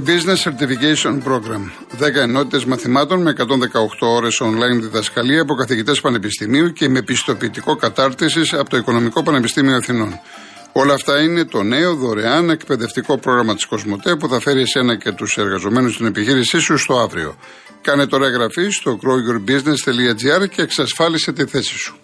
[0.00, 1.70] Grow Your Business Certification Program.
[1.98, 3.44] 10 ενότητες μαθημάτων με 118
[4.00, 10.20] ώρες online διδασκαλία από καθηγητές πανεπιστημίου και με πιστοποιητικό κατάρτισης από το Οικονομικό Πανεπιστήμιο Αθηνών.
[10.72, 15.12] Όλα αυτά είναι το νέο δωρεάν εκπαιδευτικό πρόγραμμα της Κοσμοτέ που θα φέρει εσένα και
[15.12, 17.36] τους εργαζομένους στην επιχείρησή σου στο αύριο.
[17.80, 21.99] Κάνε τώρα εγγραφή στο growyourbusiness.gr και εξασφάλισε τη θέση σου.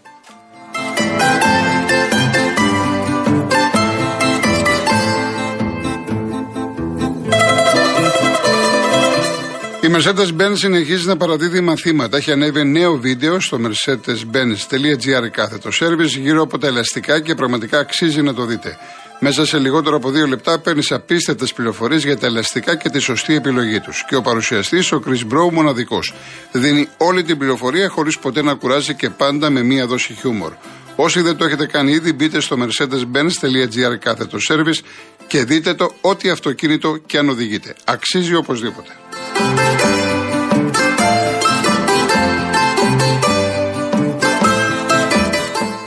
[9.97, 12.17] Η Mercedes-Benz συνεχίζει να παραδίδει μαθήματα.
[12.17, 18.23] Έχει ανέβει νέο βίντεο στο mercedes-benz.gr κάθετο service γύρω από τα ελαστικά και πραγματικά αξίζει
[18.23, 18.79] να το δείτε.
[19.21, 23.35] Μέσα σε λιγότερο από δύο λεπτά παίρνεις απίστευτες πληροφορίες για τα ελαστικά και τη σωστή
[23.35, 24.05] επιλογή τους.
[24.09, 26.15] Και ο παρουσιαστής, ο Chris Bro, μοναδικός.
[26.53, 30.53] Δίνει όλη την πληροφορία χωρίς ποτέ να κουράζει και πάντα με μία δόση χιούμορ.
[30.97, 34.81] Όσοι δεν το έχετε κάνει ήδη, μπείτε στο mercedes-benz.gr κάθετο service
[35.27, 37.75] και δείτε το ό,τι αυτοκίνητο και αν οδηγείτε.
[37.85, 38.91] Αξίζει οπωσδήποτε.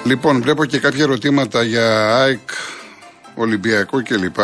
[0.10, 2.50] Λοιπόν, βλέπω και κάποια ερωτήματα για ΑΕΚ,
[3.36, 4.36] Ολυμπιακό κλπ.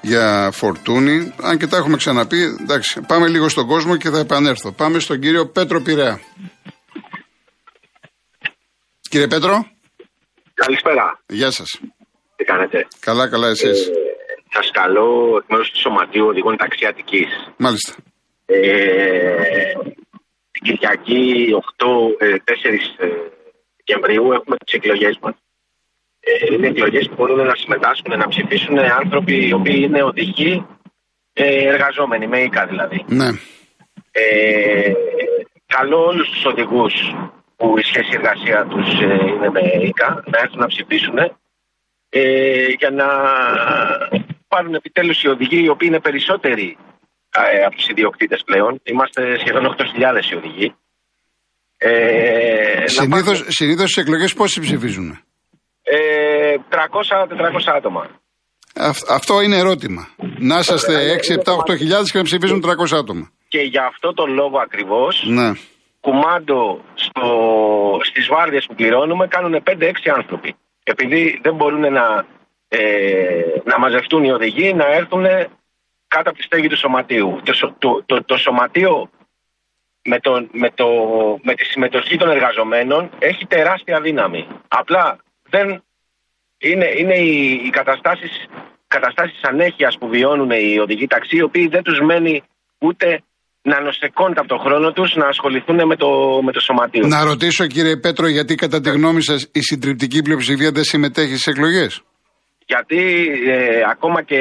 [0.00, 1.34] Για Φορτούνη.
[1.42, 4.72] Αν και τα έχουμε ξαναπεί, εντάξει, πάμε λίγο στον κόσμο και θα επανέλθω.
[4.72, 6.20] Πάμε στον κύριο Πέτρο Πειραιά.
[9.00, 9.66] Κύριε Πέτρο.
[10.54, 11.20] Καλησπέρα.
[11.26, 11.80] Γεια σας.
[12.36, 13.86] Τι κάνετε; Καλά, καλά εσείς.
[13.86, 13.92] Ε,
[14.56, 17.30] σας καλώ εκ μέρους του Σωματείου Οδηγών Ταξιατικής.
[17.56, 17.94] Μάλιστα.
[18.46, 19.72] Ε,
[20.50, 22.90] την Κυριακή 8, 4
[23.76, 25.34] Δεκεμβρίου έχουμε τις εκλογές μας.
[26.20, 30.66] Ε, είναι εκλογές που μπορούν να συμμετάσχουν, να ψηφίσουν άνθρωποι οι οποίοι είναι οδηγοί
[31.32, 33.04] ε, εργαζόμενοι, με οίκα δηλαδή.
[33.08, 33.28] Ναι.
[34.10, 34.92] Ε,
[35.66, 36.94] καλώ όλους τους οδηγούς
[37.56, 41.18] που η σχέση εργασία τους ε, είναι με οίκα να έρθουν να ψηφίσουν
[42.08, 43.06] ε, για να
[44.48, 46.76] πάρουν επιτέλους οι οδηγοί οι οποίοι είναι περισσότεροι
[47.30, 48.80] ε, από τους ιδιοκτήτες πλέον.
[48.82, 50.74] Είμαστε σχεδόν 8.000 οι οδηγοί.
[51.78, 55.18] Ε, συνήθως, συνήθως στις εκλογές πόσοι ψηφίζουν;
[55.82, 58.08] Ε, 300-400 άτομα.
[59.08, 60.08] αυτό είναι ερώτημα.
[60.38, 63.30] Να είσαστε 6, 7, 8 χιλιάδες και να ψηφίζουν 300 άτομα.
[63.48, 65.52] Και για αυτό τον λόγο ακριβώς, ναι.
[66.00, 67.26] κουμάντο στο,
[68.02, 70.54] στις βάρδιες που πληρώνουμε κάνουν 5-6 άνθρωποι.
[70.84, 72.26] Επειδή δεν μπορούν να,
[72.68, 72.78] ε,
[73.64, 75.24] να μαζευτούν οι οδηγοί, να έρθουν
[76.08, 77.40] κάτω από τη στέγη του σωματείου.
[77.44, 79.10] Το, το, το, το σωματείο
[80.04, 80.86] με, το, με, το,
[81.42, 84.46] με τη συμμετοχή των εργαζομένων έχει τεράστια δύναμη.
[84.68, 85.18] Απλά
[85.48, 85.82] δεν
[86.58, 88.46] είναι, είναι οι, οι καταστάσεις,
[88.86, 92.42] καταστάσεις ανέχειας που βιώνουν οι οδηγοί ταξί, οι οποίοι δεν τους μένει
[92.78, 93.22] ούτε
[93.62, 97.06] να νοσεκώνται από το χρόνο τους να ασχοληθούν με το, με το σωματείο.
[97.06, 101.46] Να ρωτήσω κύριε Πέτρο γιατί κατά τη γνώμη σας η συντριπτική πλειοψηφία δεν συμμετέχει στις
[101.46, 102.02] εκλογές;
[102.66, 104.40] Γιατί ε, ακόμα και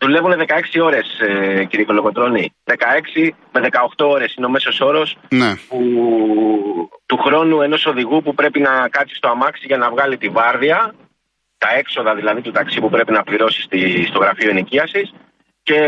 [0.00, 2.52] Δουλεύουν 16 ώρες, ε, κύριε Κολοκοτρόνη.
[2.64, 2.74] 16
[3.52, 3.60] με
[3.96, 5.54] 18 ώρες είναι ο μέσος όρος ναι.
[7.06, 10.94] του χρόνου ενός οδηγού που πρέπει να κάτσει στο αμάξι για να βγάλει τη βάρδια,
[11.58, 15.14] τα έξοδα δηλαδή του ταξί που πρέπει να πληρώσει στη, στο γραφείο ενοικίασης
[15.62, 15.80] και,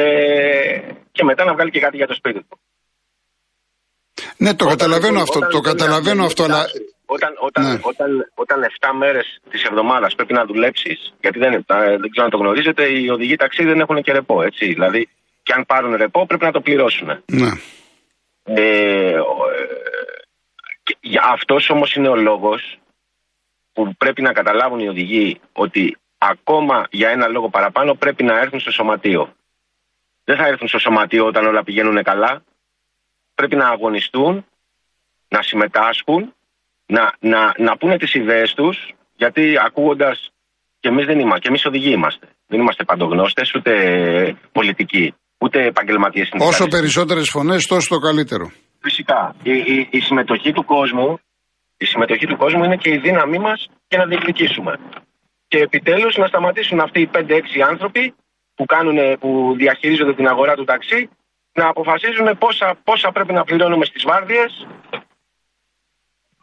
[1.13, 2.61] και μετά να βγάλει και κάτι για το σπίτι του.
[4.37, 6.65] Ναι, το καταλαβαίνω αυτό, το καταλαβαίνω αυτό, αλλά
[7.15, 7.79] όταν, όταν, ναι.
[7.83, 11.65] όταν, όταν 7 μέρες της εβδομάδας πρέπει να δουλέψεις, γιατί δεν,
[12.01, 14.43] δεν ξέρω αν το γνωρίζετε, οι οδηγοί ταξί δεν έχουν και ρεπό.
[14.43, 14.67] Έτσι.
[14.67, 15.09] Δηλαδή,
[15.43, 17.23] και αν πάρουν ρεπό, πρέπει να το πληρώσουν.
[17.27, 17.51] Ναι.
[18.45, 19.21] Ε, ε,
[21.33, 22.79] Αυτός όμως είναι ο λόγος
[23.73, 28.61] που πρέπει να καταλάβουν οι οδηγοί ότι ακόμα για ένα λόγο παραπάνω πρέπει να έρθουν
[28.61, 29.35] στο σωματείο.
[30.25, 32.43] Δεν θα έρθουν στο σωματείο όταν όλα πηγαίνουν καλά.
[33.35, 34.47] Πρέπει να αγωνιστούν,
[35.29, 36.35] να συμμετάσχουν
[36.97, 40.33] να, να, να πούνε τις ιδέες τους, γιατί ακούγοντας.
[40.81, 42.27] Και εμείς δεν είμαστε, και εμείς οδηγοί είμαστε.
[42.47, 43.73] Δεν είμαστε παντογνώστες, ούτε
[44.53, 48.51] πολιτικοί, ούτε επαγγελματίες Όσο περισσότερες φωνές, τόσο το καλύτερο.
[48.81, 49.35] Φυσικά.
[49.43, 51.21] Η, η, η, συμμετοχή του κόσμου,
[51.77, 54.79] η συμμετοχή του κόσμου είναι και η δύναμή μας και να διεκδικήσουμε.
[55.49, 57.21] Και επιτέλους να σταματήσουν αυτοί οι 5-6
[57.71, 58.15] άνθρωποι
[58.55, 61.09] που, κάνουν, που διαχειρίζονται την αγορά του ταξί
[61.53, 64.67] να αποφασίζουν πόσα, πόσα πρέπει να πληρώνουμε στις βάρδιες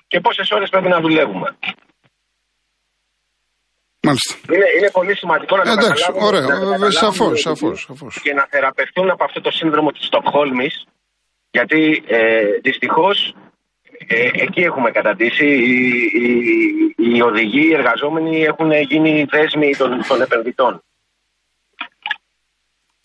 [0.08, 1.58] και πόσες ώρες πρέπει να δουλεύουμε.
[4.02, 4.54] Μάλιστα.
[4.54, 6.54] Είναι, είναι πολύ σημαντικό να το Εντάξει, καταλάβουμε.
[6.56, 8.22] Ωραία, σαφώς, σαφώς.
[8.24, 10.86] Και να θεραπευτούν από αυτό το σύνδρομο της Στοκχόλμης,
[11.52, 13.36] γιατί ε, δυστυχώς
[14.08, 15.46] ε, εκεί έχουμε καταντήσει.
[15.46, 20.84] Οι, οι, οι οδηγοί, οι εργαζόμενοι έχουν γίνει δέσμοι των, των επενδυτών.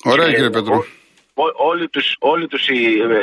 [0.05, 0.85] Ωραία, κύριε Πέτρο
[1.71, 2.75] όλοι τους, όλοι τους ε,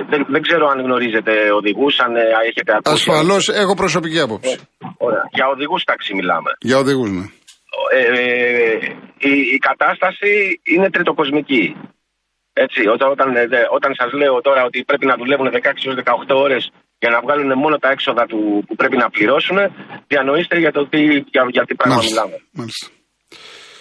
[0.10, 2.94] δεν, δεν ξέρω αν γνωρίζετε οδηγούς, αν ε, έχετε ακούσει.
[2.94, 4.60] Ασφαλώς, έχω προσωπική άποψη.
[4.98, 5.24] Ωραία.
[5.32, 6.52] Για οδηγούς ταξί μιλάμε.
[6.60, 7.26] Για οδηγούς, ναι.
[7.92, 8.78] Ε, ε,
[9.18, 11.76] η, η κατάσταση είναι τριτοκοσμική.
[12.54, 15.58] Έτσι, όταν, όταν, ε, όταν σας λέω τώρα ότι πρέπει να δουλεύουν 16
[16.28, 19.58] 18 ώρες για να βγάλουν μόνο τα έξοδα του που πρέπει να πληρώσουν,
[20.08, 22.38] διανοείστε για το τι, για, για τι πράγμα μιλάμε.
[22.52, 22.88] Μάλιστα.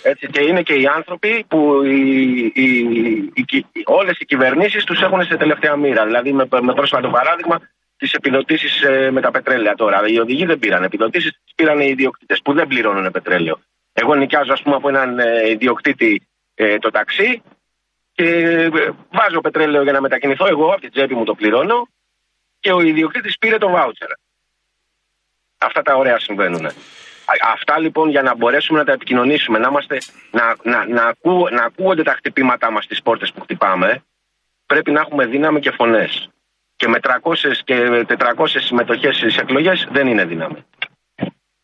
[0.03, 2.69] Έτσι, και είναι και οι άνθρωποι που οι, οι,
[3.35, 6.05] οι, όλες οι κυβερνήσεις τους έχουν σε τελευταία μοίρα.
[6.05, 7.61] Δηλαδή με, με πρόσφατο παράδειγμα
[7.97, 10.06] τις επιδοτήσεις ε, με τα πετρέλαια τώρα.
[10.06, 13.61] Οι οδηγοί δεν πήραν επιδοτήσεις, τις πήραν οι ιδιοκτήτες που δεν πληρώνουν πετρέλαιο.
[13.93, 17.43] Εγώ νοικιάζω, ας πούμε, από έναν ε, ιδιοκτήτη ε, το ταξί
[18.12, 18.69] και ε,
[19.11, 20.47] βάζω πετρέλαιο για να μετακινηθώ.
[20.47, 21.89] Εγώ από την τσέπη μου το πληρώνω
[22.61, 24.09] και ο ιδιοκτήτης πήρε το βάουτσερ.
[25.59, 26.71] Αυτά τα ωραία συμβαίνουν.
[27.53, 29.99] Αυτά λοιπόν για να μπορέσουμε να τα επικοινωνήσουμε, να, είμαστε,
[30.31, 34.03] να, να, να, ακού, να ακούγονται τα χτυπήματά μας στις πόρτες που χτυπάμε,
[34.67, 36.29] πρέπει να έχουμε δύναμη και φωνές.
[36.77, 37.09] Και με 300
[37.65, 40.65] και 400 συμμετοχές στις εκλογές δεν είναι δύναμη.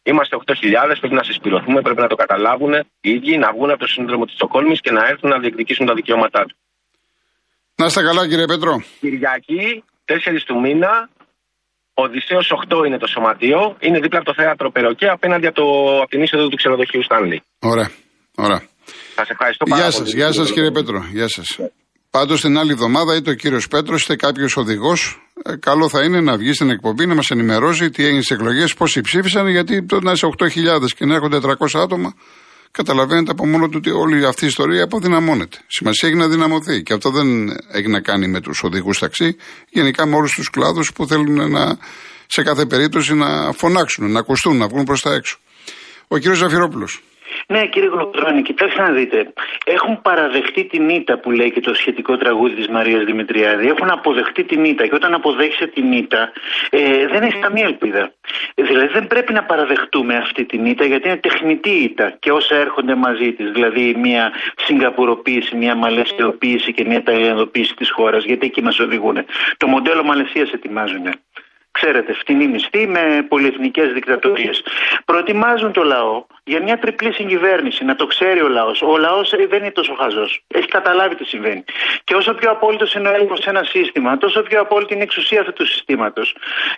[0.02, 0.55] Είμαστε 8.000,
[1.00, 4.34] πρέπει να συσπηρωθούμε, πρέπει να το καταλάβουν οι ίδιοι, να βγουν από το σύνδρομο της
[4.34, 6.56] Στοκόλμης και να έρθουν να διεκδικήσουν τα δικαιώματά τους.
[7.75, 8.82] Να είστε καλά, κύριε Πέτρο.
[9.00, 11.08] Κυριακή, 4 του μήνα,
[11.94, 12.43] Οδυσσέω
[12.81, 13.76] 8 είναι το σωματείο.
[13.81, 15.67] Είναι δίπλα από το θέατρο Περοκέ, απέναντι από, το,
[16.02, 17.43] από την είσοδο του ξενοδοχείου Στάνλη.
[17.58, 17.91] Ωραία.
[18.35, 18.62] Ωραία.
[19.14, 20.05] Σας ευχαριστώ πάρα γεια πολύ.
[20.05, 20.99] Σας, γεια σας, κύριε Πέτρο.
[21.12, 21.58] Γεια σας.
[22.11, 26.20] Πάντως την άλλη εβδομάδα είτε ο κύριος Πέτρος είτε κάποιος οδηγός, ε, καλό θα είναι
[26.20, 30.00] να βγει στην εκπομπή να μας ενημερώσει τι έγινε στις εκλογές, πόσοι ψήφισαν, γιατί το
[30.00, 32.14] να είσαι 8.000 και να έρχονται 400 άτομα,
[32.78, 35.58] καταλαβαίνετε από μόνο του ότι όλη αυτή η ιστορία αποδυναμώνεται.
[35.66, 36.82] Σημασία έχει να δυναμωθεί.
[36.82, 39.36] Και αυτό δεν έχει να κάνει με τους οδηγούς ταξί,
[39.68, 41.78] γενικά με όλους τους κλάδους που θέλουν να,
[42.26, 45.38] σε κάθε περίπτωση να φωνάξουν, να ακουστούν, να βγουν προς τα έξω.
[46.08, 47.02] Ο κύριος Ζαφυρόπουλος.
[47.49, 49.32] Ναι, κύριε Γλωτρώνη, κοιτάξτε να δείτε.
[49.67, 53.67] Έχουν παραδεχτεί την ήττα που λέει και το σχετικό τραγούδι της Μαρίας Δημητριάδη.
[53.69, 54.87] Έχουν αποδεχτεί την ήττα.
[54.87, 56.32] Και όταν αποδέχεσαι την ήττα,
[56.70, 58.12] ε, δεν έχεις καμία ελπίδα.
[58.55, 62.94] Δηλαδή δεν πρέπει να παραδεχτούμε αυτή την ήττα, γιατί είναι τεχνητή ήττα και όσα έρχονται
[62.94, 63.50] μαζί της.
[63.50, 68.25] Δηλαδή μια συγκαπουροποίηση, μια μαλαισιοποίηση και μια ταϊλανδοποίηση της χώρας.
[68.25, 69.25] Γιατί εκεί μας οδηγούν.
[69.56, 71.06] Το μοντέλο Μαλαισίας ετοιμάζουν
[71.78, 74.62] ξέρετε, φτηνή μισθή με πολυεθνικές δικτατορίες.
[75.04, 78.82] Προετοιμάζουν το λαό για μια τριπλή συγκυβέρνηση, να το ξέρει ο λαός.
[78.82, 80.44] Ο λαός δεν είναι τόσο χαζός.
[80.46, 81.64] Έχει καταλάβει τι συμβαίνει.
[82.04, 85.04] Και όσο πιο απόλυτος είναι ο έλεγχος σε ένα σύστημα, τόσο πιο απόλυτη είναι η
[85.04, 86.36] εξουσία αυτού του συστήματος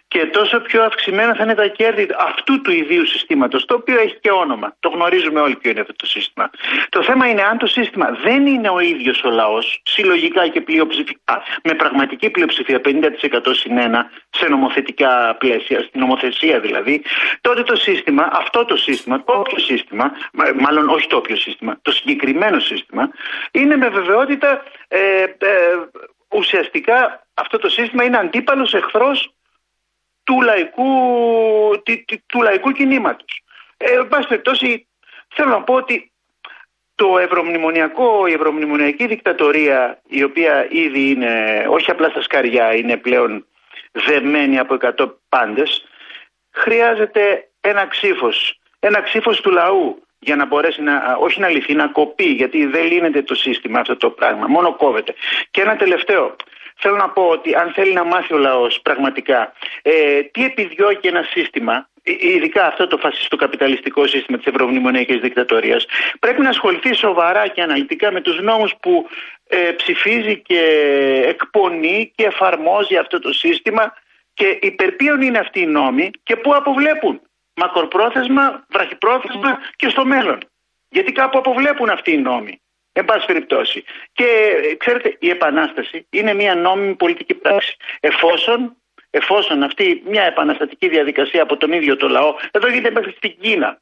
[0.08, 4.18] και τόσο πιο αυξημένα θα είναι τα κέρδη αυτού του ιδίου συστήματος, το οποίο έχει
[4.20, 4.76] και όνομα.
[4.80, 6.50] Το γνωρίζουμε όλοι ποιο είναι αυτό το σύστημα.
[6.88, 11.42] Το θέμα είναι αν το σύστημα δεν είναι ο ίδιος ο λαός, συλλογικά και πλειοψηφικά,
[11.64, 17.02] με πραγματική πλειοψηφία 50% συν 1 σε νομοθετική νομοθετικά πλαίσια, στην νομοθεσία δηλαδή,
[17.40, 20.12] τότε το σύστημα, αυτό το σύστημα, το όποιο σύστημα,
[20.60, 23.10] μάλλον όχι το όποιο σύστημα, το συγκεκριμένο σύστημα,
[23.50, 25.28] είναι με βεβαιότητα ε, ε,
[26.28, 29.34] ουσιαστικά αυτό το σύστημα είναι αντίπαλος εχθρός
[30.24, 30.84] του λαϊκού,
[32.26, 33.42] του λαϊκού κινήματος.
[33.76, 34.86] Ε, εν πάση περιπτώσει,
[35.28, 36.10] θέλω να πω ότι
[36.94, 43.46] το ευρωμνημονιακό, η ευρωμνημονιακή δικτατορία, η οποία ήδη είναι όχι απλά στα σκαριά, είναι πλέον
[43.92, 45.84] δεμένη από 100 πάντες,
[46.50, 51.86] χρειάζεται ένα ξύφος, ένα ξύφος του λαού για να μπορέσει να, όχι να λυθεί, να
[51.86, 55.14] κοπεί, γιατί δεν λύνεται το σύστημα αυτό το πράγμα, μόνο κόβεται.
[55.50, 56.36] Και ένα τελευταίο,
[56.76, 59.52] θέλω να πω ότι αν θέλει να μάθει ο λαός πραγματικά
[59.82, 65.86] ε, τι επιδιώκει ένα σύστημα, ε, ειδικά αυτό το φασιστοκαπιταλιστικό σύστημα της ευρωμνημονιακής δικτατορίας,
[66.18, 69.06] πρέπει να ασχοληθεί σοβαρά και αναλυτικά με τους νόμους που
[69.48, 70.60] ε, ψηφίζει και
[71.26, 73.92] εκπονεί και εφαρμόζει αυτό το σύστημα
[74.34, 77.20] και υπερ ποιον είναι αυτοί οι νόμοι και πού αποβλέπουν
[77.54, 80.38] μακροπρόθεσμα, βραχυπρόθεσμα και στο μέλλον.
[80.88, 82.60] Γιατί κάπου αποβλέπουν αυτοί οι νόμοι.
[82.98, 83.84] Εν πάση περιπτώσει.
[84.12, 84.24] Και
[84.62, 87.76] ε, ξέρετε, η Επανάσταση είναι μια νόμιμη πολιτική πράξη.
[88.00, 88.76] Εφόσον,
[89.10, 93.80] εφόσον αυτή μια επαναστατική διαδικασία από τον ίδιο το λαό, εδώ γίνεται μέχρι στην Κίνα.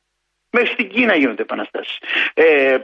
[0.50, 1.98] Μέχρι στην Κίνα γίνονται επαναστάσεις.
[2.34, 2.78] Ε,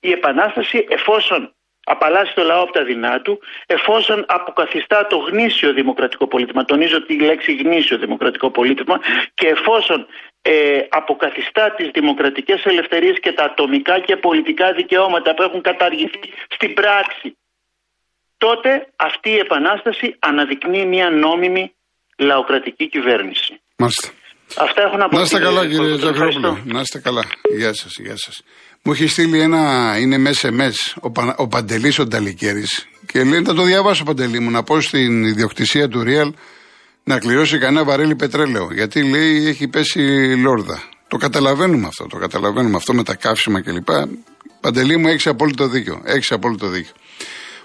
[0.00, 1.54] η Επανάσταση, εφόσον
[1.84, 6.64] απαλλάσσει το λαό από τα δεινά του, εφόσον αποκαθιστά το γνήσιο δημοκρατικό πολίτημα.
[6.64, 9.00] Τονίζω τη λέξη γνήσιο δημοκρατικό πολίτημα
[9.34, 10.06] και εφόσον
[10.42, 16.74] ε, αποκαθιστά τις δημοκρατικές ελευθερίες και τα ατομικά και πολιτικά δικαιώματα που έχουν καταργηθεί στην
[16.74, 17.36] πράξη,
[18.38, 21.74] τότε αυτή η επανάσταση αναδεικνύει μια νόμιμη
[22.18, 23.60] λαοκρατική κυβέρνηση.
[23.76, 24.08] Μάλιστα.
[24.56, 25.16] Αυτά έχω να πω.
[25.16, 26.62] Να είστε καλά κύριε Ζαφρόπουλο.
[26.64, 27.24] Να είστε καλά.
[27.56, 28.42] Γεια σας, γεια σας.
[28.82, 33.42] Μου έχει στείλει ένα, είναι μέσα μες, ο, Πα, ο Παντελής ο Νταλικέρης και λέει
[33.42, 36.30] θα το διαβάσω Παντελή μου, να πω στην ιδιοκτησία του Real
[37.04, 38.68] να κληρώσει κανένα βαρέλι πετρέλαιο.
[38.72, 40.00] Γιατί λέει έχει πέσει
[40.36, 40.82] λόρδα.
[41.08, 43.88] Το καταλαβαίνουμε αυτό, το καταλαβαίνουμε αυτό με τα καύσιμα κλπ.
[44.60, 46.00] Παντελή μου έχεις απόλυτο δίκιο.
[46.04, 46.92] Έχεις απόλυτο δίκιο.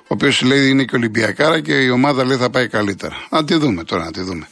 [0.01, 3.15] Ο οποίος λέει είναι και Ολυμπιακάρα και η ομάδα λέει θα πάει καλύτερα.
[3.29, 4.47] Να τη δούμε τώρα, να τη δούμε.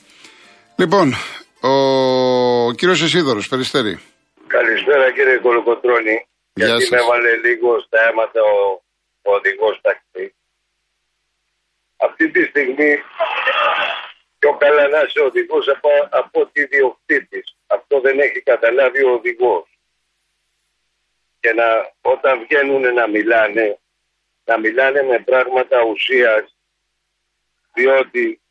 [0.75, 1.15] Λοιπόν,
[1.61, 3.99] ο κύριος Εσίδωρο, Περιστέρη.
[4.47, 6.27] Καλησπέρα κύριε Κολοκοτρώνη.
[6.53, 6.89] Γεια γιατί σας.
[6.89, 8.81] με έβαλε λίγο στα αίματα ο,
[9.21, 10.35] ο οδηγός ταξί.
[11.97, 13.01] Αυτή τη στιγμή
[14.39, 17.43] πιο καλά να είσαι οδηγός από, από ότι ιδιοκτήτη.
[17.67, 19.79] Αυτό δεν έχει καταλάβει ο οδηγός.
[21.39, 21.65] Και να,
[22.01, 23.79] όταν βγαίνουν να μιλάνε,
[24.45, 26.55] να μιλάνε με πράγματα ουσίας,
[27.73, 28.41] διότι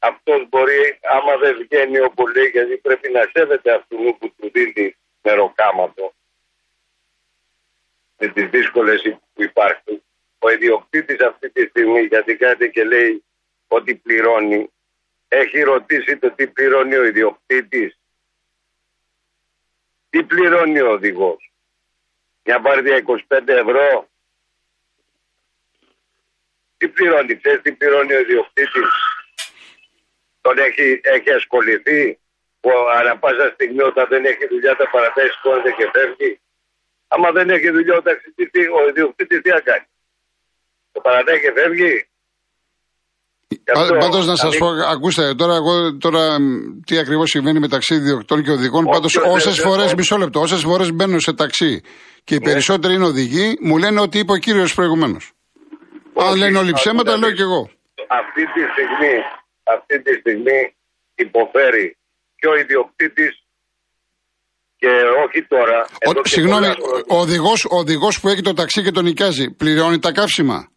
[0.00, 4.96] αυτός μπορεί, άμα δεν βγαίνει όπου λέει, γιατί πρέπει να σέβεται αυτού που του δίνει
[5.22, 6.14] μεροκάματο,
[8.18, 9.02] με τις δύσκολες
[9.34, 10.02] που υπάρχουν.
[10.38, 13.24] Ο ιδιοκτήτης αυτή τη στιγμή, γιατί κάτι και λέει
[13.68, 14.70] ότι πληρώνει,
[15.28, 17.98] έχει ρωτήσει το τι πληρώνει ο ιδιοκτήτης.
[20.10, 21.52] Τι πληρώνει ο οδηγός.
[22.44, 24.08] Μια βάρδια 25 ευρώ.
[26.76, 29.09] Τι πληρώνει, ξέρεις τι πληρώνει ο ιδιοκτήτης.
[30.44, 32.00] Τον έχει, έχει ασχοληθεί
[32.60, 36.32] που ανά πάσα στιγμή όταν δεν έχει δουλειά τα παρατάει σηκώνεται και φεύγει.
[37.14, 39.86] Άμα δεν έχει δουλειά ο ταξιτής, ο ιδιοκτήτης τι θα κάνει;
[40.92, 41.94] Το παρατάει και φεύγει.
[43.48, 46.44] Γι' αυτό Πάντως να σας θα πω, δει- ακούστε, τώρα, εγώ, τώρα μ,
[46.86, 48.82] τι ακριβώς συμβαίνει μεταξύ ιδιοκτών και οδηγών.
[48.84, 51.80] Όποιος Πάντως, δεν- όσες δεν- φορές, δεν- μισό λεπτό, όσες φορές μπαίνω σε ταξί
[52.24, 55.32] και οι περισσότεροι είναι οδηγοί, μου λένε ότι είπε ο κύριος προηγουμένως.
[56.14, 57.70] Αν Όχι, λένε όλοι ψέματα, ακούτε, λέω κι εγώ.
[58.08, 59.14] αυτή τη στιγμή,
[59.76, 60.60] αυτή τη στιγμή
[61.14, 61.96] υποφέρει
[62.38, 63.34] και ο ιδιοκτήτης
[64.80, 64.90] και
[65.24, 65.78] όχι τώρα.
[66.06, 67.04] Ο, εδώ και συγγνώμη, πολλά χρόνια.
[67.08, 70.68] ο οδηγός, ο οδηγός που έχει το ταξί και τον νοικιάζει, πληρώνει τα καύσιμα;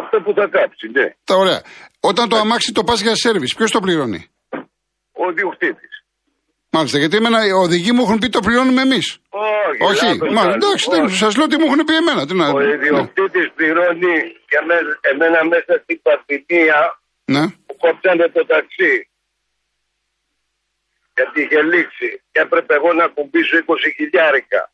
[0.00, 1.06] Αυτό που θα κάψει, ναι.
[1.24, 1.60] Τα ωραία.
[2.00, 4.26] Όταν το αμάξι το πας για σερβις, ποιος το πληρώνει;
[5.12, 5.94] Ο ιδιοκτήτης.
[6.70, 9.06] Μάλιστα, γιατί εμένα οι οδηγοί μου έχουν πει το πληρώνουμε εμείς.
[9.28, 10.64] Όχι, Όχι, λάθος μάλιστα, κάνεις.
[10.64, 11.16] εντάξει, Όχι.
[11.16, 12.26] σας λέω τι μου έχουν πει εμένα.
[12.26, 12.72] Τι να, Ο ναι.
[12.74, 14.14] ιδιοκτήτης πληρώνει
[14.50, 16.78] για με- εμένα μέσα στην πανδημία
[17.26, 17.48] ναι.
[17.66, 19.08] που κόψανε το ταξί.
[21.14, 24.72] Γιατί είχε λήξει και έπρεπε εγώ να κουμπίσω 20 χιλιάρικα.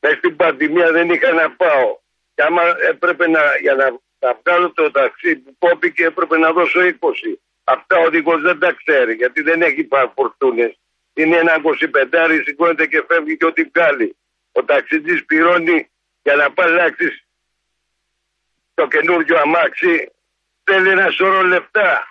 [0.00, 1.98] Μέσα στην πανδημία δεν είχα να πάω.
[2.34, 6.80] Και άμα έπρεπε να, για να, να βγάλω το ταξί που κόπηκε έπρεπε να δώσω
[6.80, 7.10] 20.
[7.64, 10.78] Αυτά ο οδηγός δεν τα ξέρει γιατί δεν έχει φορτούνες.
[11.14, 14.16] Είναι ένα 25 σηκώνεται και φεύγει και ό,τι βγάλει.
[14.52, 15.90] Ο ταξιτής πληρώνει
[16.22, 17.26] για να πάει αλλάξεις
[18.74, 20.12] το καινούργιο αμάξι
[20.64, 22.06] θέλει ένα σωρό λεφτά.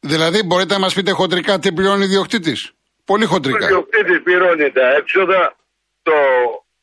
[0.00, 2.72] Δηλαδή, μπορείτε να μας πείτε χοντρικά τι πληρώνει ο ιδιοκτήτης.
[3.04, 3.64] Πολύ Ο χοντρικά.
[3.64, 5.56] ιδιοκτήτης πληρώνει τα έξοδα,
[6.02, 6.12] το,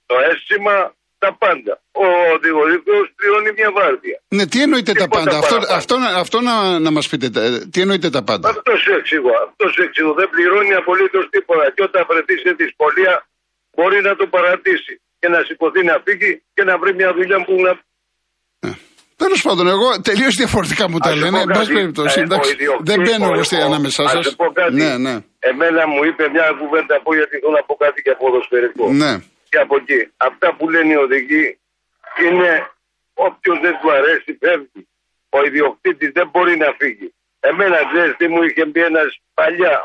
[0.06, 1.74] το αίσθημα, τα πάντα.
[1.92, 4.18] Ο οδηγός πληρώνει μια βάρδια.
[4.28, 5.78] Ναι, τι εννοείται τα Τίποτα πάντα; Αυτό, παραπάνω.
[5.80, 7.30] αυτό, αυτό να, να μας πείτε.
[7.30, 9.34] τα- Τι εννοείται τα πάντα; Αυτός σου εξηγώ.
[9.48, 10.14] Αυτός σου εξηγώ.
[10.14, 11.66] Δεν πληρώνει απολύτως τίποτα.
[11.76, 13.14] Και όταν βρεθεί σε δυσκολία
[13.76, 17.54] μπορεί να το παρατήσει και να σηκωθεί να φύγει και να βρει μια δουλειά που
[17.66, 17.72] να.
[19.24, 21.38] Τέλος πάντων, εγώ τελείως διαφορετικά μου τα Ας σου λένε.
[21.38, 21.74] πω Εν πάση κάτι.
[21.80, 24.26] περιπτώσει, Ε, ο εντάξει, ιδιοκτήτης, δεν μπαίνω ο- εγώ στη ο- ανάμεσά ας σας.
[24.26, 24.74] σου πω κάτι.
[24.82, 25.16] Ναι, ναι.
[25.50, 28.86] Εμένα μου είπε μια κουβέντα που γιατί θέλω να πω κάτι για ποδοσφαιρικό.
[29.04, 29.12] ναι.
[29.50, 30.00] Και από εκεί.
[30.30, 31.46] Αυτά που λένε οι οδηγοί
[32.26, 32.52] είναι
[33.26, 34.82] όποιος δεν του αρέσει φεύγει.
[35.38, 37.08] Ο ιδιοκτήτης δεν μπορεί να φύγει.
[37.50, 39.76] Εμένα ξέρεις τι μου είχε πει ένας παλιά.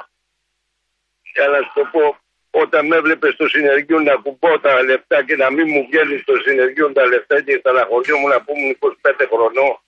[1.34, 2.02] Για να σου το πω,
[2.50, 6.34] όταν με έβλεπες στο συνεργείο να κουμπώ τα λεφτά και να μην μου βγαίνεις στο
[6.36, 9.80] συνεργείο τα λεφτά και στεναχωριόμουν που ήμουν 25 χρονών.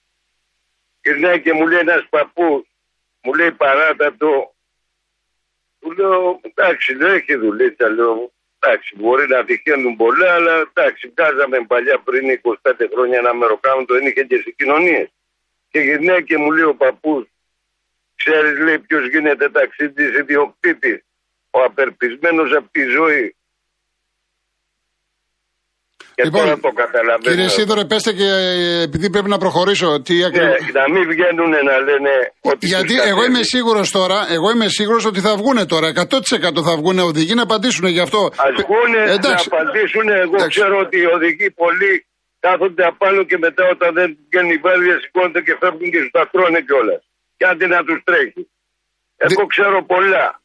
[1.03, 2.63] Γυρνάει και μου λέει ένας παππούς,
[3.23, 4.55] μου λέει παράτατο.
[5.81, 11.65] Του λέω, εντάξει, λέω, έχει δουλίτσα, λέω, εντάξει, μπορεί να τυχαίνουν πολλά, αλλά εντάξει, βγάζαμε
[11.67, 15.09] παλιά πριν 25 χρόνια ένα μεροκάμα, δεν είχε και συγκοινωνίες.
[15.71, 17.25] Και γυρνάει και μου λέει ο παππούς,
[18.17, 21.05] ξέρεις, λέει, ποιος γίνεται ταξίδι ιδιοκτήτης.
[21.57, 23.27] Ο απερπισμένος από τη ζωή.
[26.15, 27.31] Και Λοιπόν, τώρα το καταλαβαίνω.
[27.35, 30.03] Κύριε Σίδωρε, πέστε και ε, επειδή πρέπει να προχωρήσω.
[30.03, 30.73] Τι Ναι, ακριβώς...
[30.81, 32.67] να μην βγαίνουν να λένε ότι.
[32.67, 33.45] Γιατί τους εγώ είμαι κατέβει.
[33.55, 35.87] σίγουρος τώρα, εγώ είμαι σίγουρος ότι θα βγούνε τώρα.
[35.89, 38.19] 100% θα βγούνε οδηγοί να απαντήσουν γι' αυτό.
[38.19, 39.49] Α βγούνε να Εντάξει.
[39.53, 40.09] απαντήσουν.
[40.09, 40.49] Εγώ Εντάξει.
[40.61, 42.07] ξέρω ότι οι οδηγοί πολλοί
[42.41, 46.29] κάθονται απάνω και μετά όταν δεν βγαίνει η βάρδια σηκώνονται και φεύγουν και σου τα
[46.33, 47.03] τρώνε κιόλας.
[47.37, 48.43] Και αντί να τους τρέχει.
[49.17, 50.42] Εγώ ξέρω πολλά.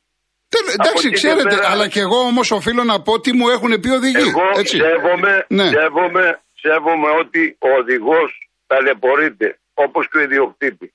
[0.54, 3.48] Τέλο- Εντάξει, εκεί και ξέρετε, πέρα- αλλά και εγώ όμως οφείλω να πω τι μου
[3.56, 4.28] έχουν πει οδηγοί.
[4.30, 4.76] Εγώ έτσι.
[4.78, 5.68] σέβομαι, Ναι.
[5.78, 6.26] σέβομαι,
[6.64, 8.30] σέβομαι ότι ο οδηγός
[8.68, 10.92] ταλαιπωρείται όπως και ο ιδιοκτήτης.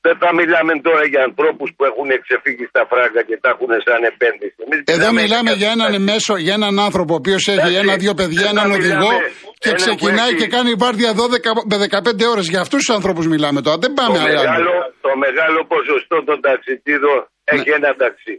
[0.00, 4.00] Δεν θα μιλάμε τώρα για ανθρώπους που έχουν ξεφύγει στα φράγκα και τα έχουν σαν
[4.12, 4.54] επένδυση.
[4.64, 8.14] Εμείς Εδώ μιλάμε για έναν κάτι- μέσο, για έναν άνθρωπο ο οποίος έχει Εντάξει, ένα-δύο
[8.20, 9.30] παιδιά, δεν έναν θα οδηγό μιλάμε.
[9.62, 12.46] και Ένα που ξεκινάει έχει- και κάνει βάρδια 12 με 15 ώρες.
[12.52, 13.78] Για αυτούς τους ανθρώπους μιλάμε τώρα.
[13.84, 14.40] Δεν πάμε Το άλλα.
[14.40, 18.34] μεγάλο, το μεγάλο ποσοστό των ταξιτίδων έχει ένα ταξί.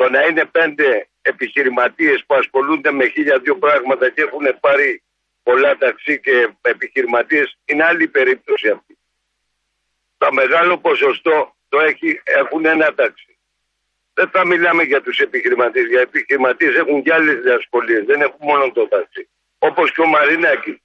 [0.00, 0.86] Το να είναι πέντε
[1.32, 4.88] επιχειρηματίες που ασχολούνται με χίλια δύο πράγματα και έχουν πάρει
[5.48, 6.34] πολλά ταξί και
[6.74, 8.94] επιχειρηματίες είναι άλλη περίπτωση αυτή.
[10.22, 11.36] Το μεγάλο ποσοστό
[11.72, 12.08] το έχει,
[12.40, 13.32] έχουν ένα ταξί.
[14.18, 15.86] δεν θα μιλάμε για τους επιχειρηματίες.
[15.92, 18.00] Για επιχειρηματίες έχουν και άλλες διασχολίε.
[18.10, 19.22] Δεν έχουν μόνο το ταξί.
[19.68, 20.76] Όπως και ο Μαρινάκης.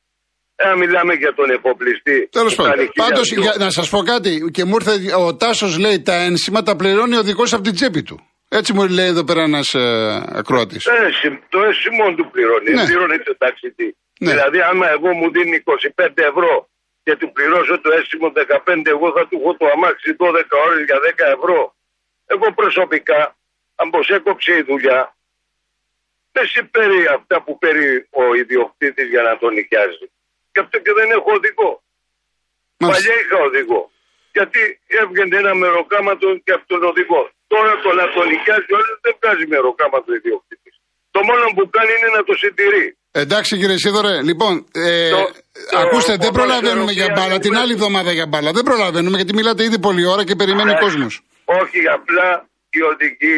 [0.60, 2.18] Δεν μιλάμε για τον εποπλιστή.
[2.38, 2.78] Τέλος που πάντων.
[2.78, 4.94] κάνει Πάντως, χιλιάδες να σας πω κάτι, και μου ήρθε
[5.24, 8.18] ο Τάσος λέει τα ένσημα τα πληρώνει ο δικός από την τσέπη του.
[8.60, 10.78] Έτσι μου λέει εδώ πέρα ένας ε, ακροατή.
[10.80, 12.70] Το έσυ- Το έσημο του πληρώνει.
[12.72, 12.76] Ναι.
[12.82, 12.86] Ναι.
[12.88, 13.88] Πληρώνει το ταξιτή.
[14.20, 14.32] Ναι.
[14.32, 16.54] Δηλαδή, άμα εγώ μου δίνει 25 ευρώ
[17.04, 21.00] και του πληρώσω το έσημο 15, εγώ θα του έχω το αμάξι 12 ώρες για
[21.00, 21.60] 10 ευρώ.
[22.34, 23.22] Εγώ προσωπικά,
[23.80, 25.02] αν πως έκοψε η δουλειά,
[26.36, 27.90] δεν συμπέρει αυτά που παίρνει
[28.22, 30.06] ο ιδιοκτήτης για να τον νοικιάζει.
[30.54, 31.72] Γι' αυτό και δεν έχω οδηγό.
[32.78, 32.94] Μάλιστα.
[33.10, 33.82] Παλιά είχα οδηγό.
[34.38, 34.62] Γιατί
[35.02, 37.22] έβγαινε ένα μεροκάματο και από τον οδηγό.
[37.54, 40.70] Τώρα το να τον νοικιάζει όλος δεν βγάζει μεροκάματο ιδιοκτήτη.
[41.16, 42.86] Το μόνο που κάνει είναι να το συντηρεί.
[43.24, 45.32] Εντάξει κύριε Σίδωρε, λοιπόν, ε, Το-
[45.72, 47.34] το ακούστε, δεν ποδόσφαιρο προλαβαίνουμε για πια μπάλα.
[47.36, 47.64] δεν Την πρέπει.
[47.64, 48.50] άλλη εβδομάδα για μπάλα.
[48.58, 51.14] Δεν προλαβαίνουμε γιατί μιλάτε ήδη πολλή ώρα και περιμένει ο Ε, κόσμος.
[51.62, 52.28] Όχι, απλά
[52.76, 53.36] οι οδηγοί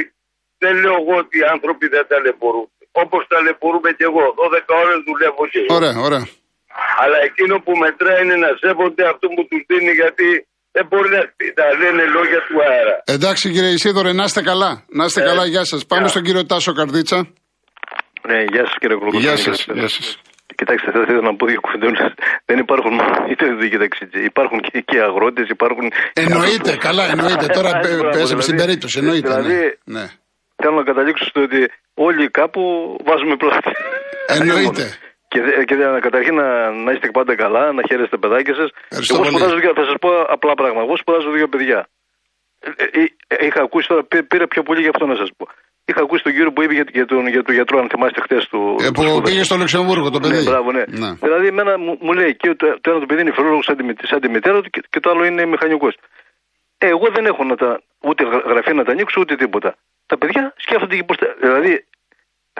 [0.63, 2.67] δεν λέω εγώ ότι οι άνθρωποι δεν ταλαιπωρούν.
[3.03, 4.23] Όπως ταλαιπωρούμε κι εγώ.
[4.41, 5.71] 12 ώρες δουλεύω και εγώ.
[5.79, 6.23] Ωραία, ωραία.
[7.01, 10.27] Αλλά εκείνο που μετράει είναι να σέβονται αυτό που τους δίνει γιατί
[10.77, 11.21] δεν μπορεί να
[11.59, 12.95] τα λένε λόγια του αέρα.
[13.15, 14.71] Εντάξει κύριε Ισίδωρε, να είστε καλά.
[14.99, 15.85] Να είστε Ε, καλά, γεια σας.
[15.85, 16.09] Πάμε γεια.
[16.13, 17.17] στον κύριο Τάσο Καρδίτσα.
[18.29, 19.25] Ναι, γεια σας κύριε Κολοκοτρώνη.
[19.25, 19.65] Γεια σας.
[19.79, 20.07] Γεια σας.
[20.59, 22.13] Κοιτάξτε, θα ήθελα να πω δύο κουβέντε.
[22.45, 24.21] Δεν υπάρχουν μόνο είτε οδηγοί ταξιτζή.
[24.33, 25.85] Υπάρχουν και, και αγρότες, υπάρχουν.
[26.13, 27.45] Εννοείται, καλά, εννοείται.
[27.57, 28.95] Τώρα Μπράβο, πέ- παίζαμε στην δηλαδή- περίπτωση.
[29.01, 29.27] Εννοείται.
[29.29, 29.53] Δηλαδή,
[29.83, 29.99] ναι.
[29.99, 30.05] ναι.
[30.61, 31.59] θέλω να καταλήξω στο ότι
[31.93, 32.61] όλοι κάπου
[33.07, 33.71] βάζουμε πλάτη.
[34.27, 34.85] Εννοείται.
[35.31, 36.47] Και, δε- και δε- καταρχήν να,
[36.85, 38.69] να είστε πάντα καλά, να χαίρεστε τα παιδάκια σας.
[38.89, 39.33] Ευχαριστώ Εγώ πολύ.
[39.35, 40.83] σπουδάζω, δύο- θα σας πω απλά πράγματα.
[40.87, 41.79] Εγώ σπουδάζω δύο παιδιά.
[42.59, 45.45] Ε, ε, ε, είχα ακούσει τώρα, πή- πήρα πιο πολύ για αυτό να σας πω.
[45.89, 48.43] Είχα ακούσει τον κύριο που είπε για, για, τον, για τον γιατρό, αν θυμάστε χτες
[48.51, 48.59] του.
[48.85, 50.35] Ε, που πήγε στο Λουξεμβούργο το παιδί.
[50.43, 50.83] Ναι, μπράβο, ναι.
[51.03, 51.11] Ναι.
[51.25, 53.83] Δηλαδή, εμένα μου, μου λέει και το, το ένα το παιδί είναι φιλόλογος σαν, τη
[53.83, 55.93] μη- σαν τη μητέρα του και, και το άλλο είναι μηχανικός.
[56.77, 57.69] Ε, εγώ δεν έχω να τα,
[58.09, 59.75] ούτε γρα- γραφεία να τα ανοίξω ούτε τίποτα.
[60.05, 61.17] Τα παιδιά σκέφτονται και πώς.
[61.45, 61.85] Δηλαδή,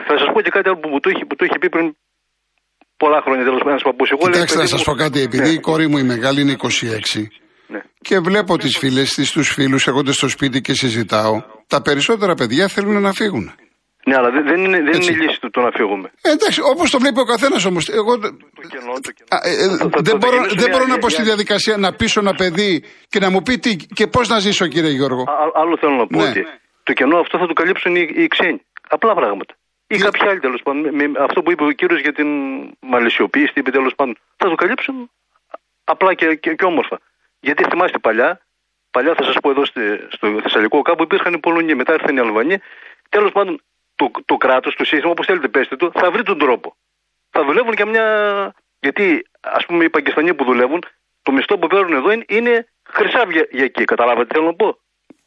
[0.06, 1.86] θα σας πω και κάτι άλλο που μου το είχε, που το είχε πει πριν
[3.02, 4.08] πολλά χρόνια τέλος πάντων ένας παππούς.
[4.10, 6.02] Εγώ λέω, Κοιτάξτε να παιδί σα μου- πω κάτι, επειδή Ναι, η κόρη μου η
[6.02, 7.28] μεγάλη είναι 26
[7.66, 7.80] ναι.
[8.06, 12.68] και βλέπω τις φίλες της, τους φίλους, έρχονται στο σπίτι και συζητάω, τα περισσότερα παιδιά
[12.68, 13.46] θέλουν να φύγουν.
[14.08, 15.12] Ναι, αλλά δεν, δεν είναι, δεν Έτσι.
[15.12, 16.10] είναι λύση του το να φύγουμε.
[16.22, 17.88] Ε, εντάξει, όπως το βλέπει ο καθένας όμως.
[17.88, 18.28] Εγώ Το
[18.72, 19.28] κενό, το κενό.
[19.28, 21.08] Α, ε, ε, Θα- θα- δεν θα μπορώ, ξεκινήσω δεν μια- μπορώ να μια- πω
[21.08, 24.38] στη μια- διαδικασία να πείσω ένα παιδί και να μου πει τι και πώς να
[24.38, 25.22] ζήσω, κύριε Γιώργο.
[25.22, 26.28] Α- α- άλλο θέλω να πω Ναι.
[26.28, 26.40] ότι
[26.82, 28.60] το κενό αυτό θα το καλύψουν οι, οι ξένοι.
[28.88, 29.54] Απλά πράγματα.
[29.90, 30.94] Ή Τι- κάποιοι άλλοι τέλος πάντων.
[30.94, 32.28] Με, με αυτό που είπε ο κύριος για την
[32.80, 34.16] μαλαισιοποίηση, τι είπε τέλος πάντων.
[34.36, 35.10] Θα το καλύψουν
[35.84, 37.00] απλά και, και, και όμορφα.
[37.40, 38.40] Γιατί θυμάστε παλιά,
[38.90, 42.20] παλιά θα σας πω εδώ στη, στο Θεσσαλικό κάπου υπήρχαν οι Πολωνοί, μετά ήρθαν οι
[42.20, 42.56] Αλβανοί.
[43.08, 43.60] Τέλος πάντων
[43.96, 46.76] το, το κράτος, το σύστημα, όπως θέλετε πέστε το, θα βρει τον τρόπο.
[47.30, 48.06] Θα δουλεύουν για μια.
[48.80, 50.82] Γιατί ας πούμε οι Πακιστανοί που δουλεύουν,
[51.22, 53.84] το μισθό που παίρνουν εδώ είναι, είναι χρυσάβια για εκεί.
[53.84, 54.78] Καταλάβατε τι θέλω να πω;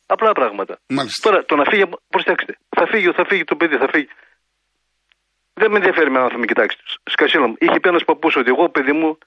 [0.05, 0.79] Απλά πράγματα.
[0.87, 1.29] Μάλιστα.
[1.29, 4.07] Τώρα το να φύγει, προσέξτε, θα φύγει, θα φύγει το παιδί, θα φύγει.
[5.53, 6.81] Δεν με ενδιαφέρει με άνθρωποι, κοιτάξτε.
[7.03, 9.17] Σκασίλα μου, είχε πει ένας παππούς ότι εγώ, παιδί μου,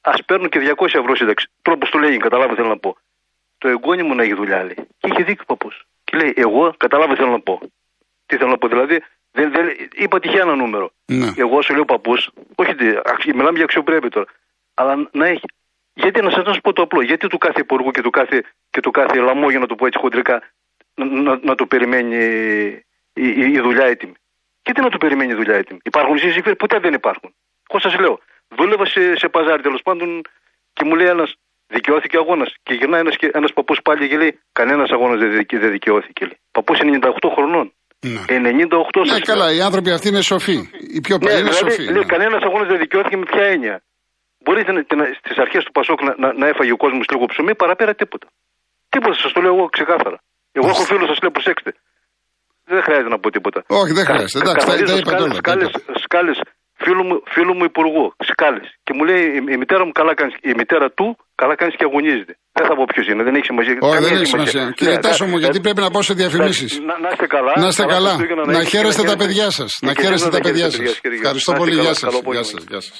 [0.00, 1.48] ας παίρνω και 200 ευρώ σύνταξη.
[1.62, 2.96] Τρόπος του λέει, καταλάβει θέλω να πω.
[3.58, 4.76] Το εγγόνι μου να έχει δουλειά, λέει.
[4.98, 5.86] Και είχε δίκιο ο παππούς.
[6.04, 7.60] Και λέει, εγώ, καταλάβει θέλω να πω.
[8.26, 9.02] Τι θέλω να πω, δηλαδή,
[9.32, 10.90] δεν, δεν, είπα τυχαία ένα νούμερο.
[11.04, 11.32] Ναι.
[11.36, 14.26] Εγώ σου λέω παππούς, όχι, τι, αξι- μιλάμε για αξιοπρέπεια τώρα.
[14.74, 15.46] Αλλά να έχει.
[15.94, 18.44] Γιατί να σα να σας πω το απλό, γιατί του κάθε υπουργού και του κάθε,
[18.70, 20.42] και του κάθε λαμό, για να το πω έτσι χοντρικά,
[20.94, 22.16] να, να, να το περιμένει
[23.12, 24.12] η, η, η δουλειά έτοιμη.
[24.68, 25.78] Γιατί να το περιμένει η δουλειά έτοιμη.
[25.82, 27.30] Υπάρχουν σύζυγοι, ποτέ δεν υπάρχουν.
[27.68, 28.14] Εγώ σας λέω,
[28.56, 30.08] δούλευα σε, σε παζάρι τέλος πάντων
[30.72, 31.30] και μου λέει ένας,
[31.66, 32.50] δικαιώθηκε αγώνας.
[32.62, 36.24] Και γυρνάει ένας ένας παππούς πάλι και λέει, Κανένας αγώνας δεν, δικαι- δεν δικαιώθηκε.
[36.50, 37.66] Παππούς 98 χρονών.
[38.00, 38.20] Ναι.
[38.28, 39.54] 98 Ναι, σας καλά, λέω.
[39.56, 40.58] οι άνθρωποι αυτοί είναι σοφοί.
[40.96, 41.82] Οι πιο Ναι, παλιοί είναι δηλαδή, σοφοί.
[41.82, 42.04] λέει, ναι.
[42.14, 43.82] κανένας αγώνας δεν δικαιώθηκε με ποια έννοια.
[44.44, 47.54] Μπορείτε να, να, στις αρχές του Πασόκ να, να, να έφαγε ο κόσμος λίγο ψωμί,
[47.54, 48.26] παραπέρα τίποτα.
[48.88, 50.18] Τίποτα, σας το λέω εγώ ξεκάθαρα.
[50.52, 51.70] Εγώ έχω φίλους, σας λέω προσέξτε.
[52.72, 53.60] Δεν χρειάζεται να πω τίποτα.
[53.80, 54.38] Όχι, δεν χρειάζεται.
[54.44, 55.98] Εντάξει, τα- τα είπατε όλα, τα Σκάλες, είπατε.
[56.06, 56.38] σκάλες,
[56.82, 58.66] φίλου μου, φίλου μου υπουργού, σκάλες.
[58.86, 61.06] Και μου λέει η, η μητέρα μου καλά κάνεις, η μητέρα του
[61.42, 62.32] καλά κάνεις και αγωνίζεται.
[62.56, 63.74] Δεν θα πω ποιος είναι, δεν έχει σημασία.
[63.80, 64.62] Όχι, καμία δεν έχει σημασία.
[64.78, 65.64] Κύριε Ναι, Τάσο μου, ναι, γιατί ναι.
[65.66, 66.70] πρέπει να πάω σε διαφημίσεις.
[66.88, 67.52] Να, να είστε καλά.
[67.62, 68.12] Να είστε καλά.
[68.14, 69.70] Χριστούγεννα, Να έχετε χαίρεστε και τα χαίρεστε- παιδιά σας.
[69.80, 71.00] και Να και χαίρεστε εσείς τα να παιδιά χαίρεστε, σας.
[71.02, 71.38] κύριε Γιώργο.
[71.38, 71.74] Ευχαριστώ Να είστε πολύ.
[71.76, 71.92] καλά,
[72.72, 72.98] Γεια σας.